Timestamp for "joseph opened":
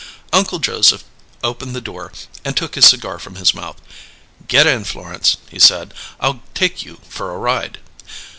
0.57-1.75